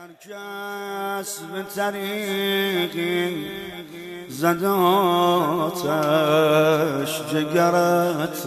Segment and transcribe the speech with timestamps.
[0.00, 3.46] هر کس به طریقی
[4.28, 4.64] زد
[5.84, 8.46] آتش جگرت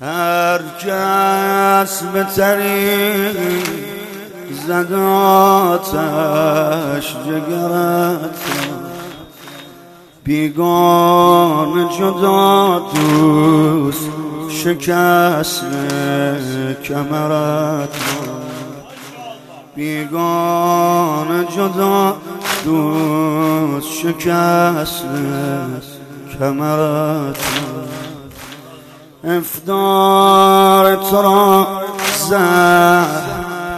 [0.00, 3.62] هر کس به طریقی
[4.66, 4.92] زد
[5.72, 8.38] آتش جگرت
[10.24, 14.10] بیگان جدا دوست
[14.48, 15.64] شکست
[16.84, 17.96] کمرت
[19.74, 22.16] بیگان جدا
[22.64, 25.04] دوست شکست
[26.38, 27.36] کمرت.
[29.24, 31.66] افدار تو را
[32.28, 32.38] زه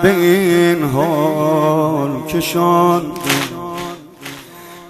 [0.02, 3.02] به این حال کشان.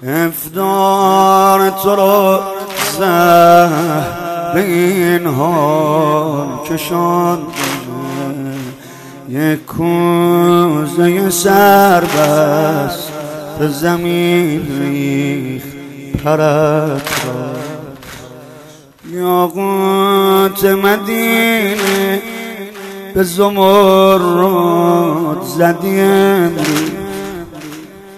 [0.06, 2.40] افدار تو را
[2.98, 3.68] زه
[4.54, 7.46] به این حال کشان.
[9.34, 13.12] یک کوزه سر بست
[13.58, 15.62] به زمین ریخ
[16.24, 17.54] پرت را.
[19.10, 22.22] یاقوت مدینه
[23.14, 24.22] به زمرد
[25.42, 26.56] زدیم.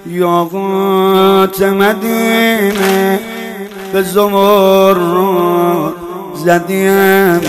[0.06, 3.20] یاقوت مدینه
[3.92, 5.01] به زمرد
[6.34, 7.41] زدیم.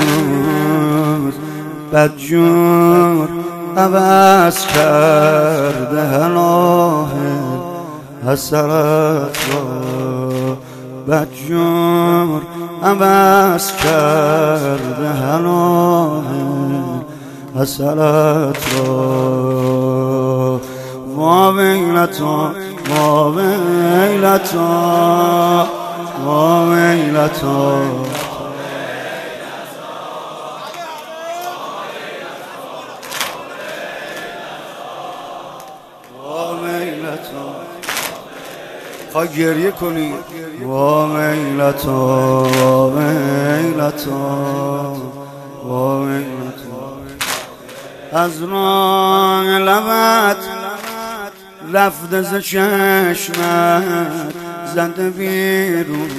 [1.93, 3.27] بدجور
[3.77, 7.09] عوض کرده هناه
[8.27, 10.57] حسرت را.
[11.07, 12.41] بدجور
[12.83, 16.23] عوض کرده هناه
[17.59, 20.59] حسرت را.
[21.15, 22.51] ما ویلتا
[22.89, 23.33] ما
[37.27, 40.13] ویلتا ما ویلتا خواه گریه کنی.
[40.65, 44.13] وا میلتا وا میلتا
[45.65, 46.97] وا میلتا
[48.13, 50.37] از راه لبت
[51.73, 53.27] رفت ز چشمت
[54.75, 56.09] زده بیرون.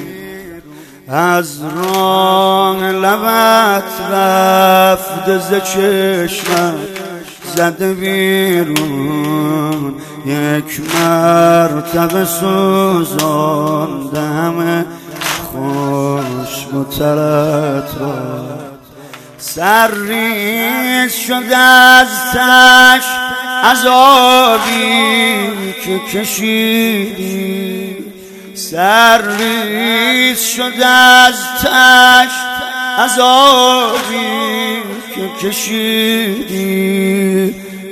[1.08, 7.07] از راه لبت رفت ز چشمت
[7.56, 9.38] زده بیرون.
[10.26, 14.84] یک مرتبه سوزانده همه
[15.52, 16.66] خوش
[16.98, 18.58] ترت را.
[19.38, 23.04] سرریز شده از تش
[23.64, 24.94] عذابی
[25.84, 27.96] که کشیدی.
[28.54, 32.32] سرریز شده از تش
[32.98, 34.37] عذابی که
[35.42, 37.08] کشیدی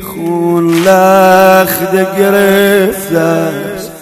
[0.03, 3.93] خون لخت گرفته است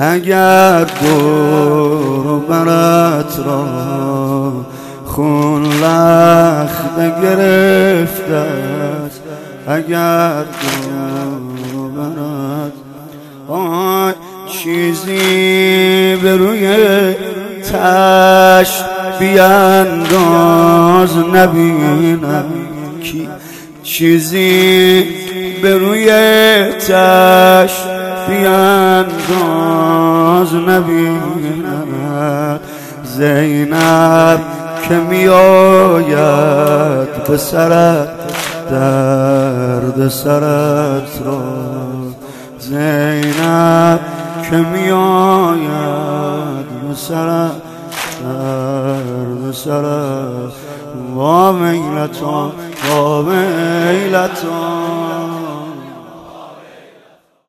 [0.00, 4.66] اگر دور برت را
[5.04, 9.22] خون لخت گرفته است
[9.68, 12.72] اگر دور برت
[13.48, 14.12] آی
[14.46, 16.66] چیزی به روی
[17.62, 18.84] تشت
[19.18, 22.44] بیانداز نبینم.
[23.02, 23.28] کی
[23.82, 25.04] چیزی
[25.62, 26.06] به روی
[26.72, 27.72] تش
[28.28, 29.74] بیانداز
[30.54, 31.88] نبینم
[33.04, 34.40] زینب
[34.88, 36.04] که میآید
[37.28, 38.08] به سرت
[38.70, 41.42] درد سرت را.
[42.58, 44.00] زینب
[44.50, 45.62] که میآید
[46.88, 47.61] به سرت
[48.22, 50.52] درد سرت
[51.14, 52.50] وا میلتا
[52.88, 55.11] وا میلتا